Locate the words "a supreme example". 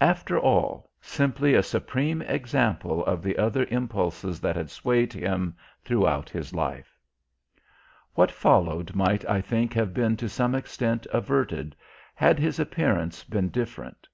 1.52-3.04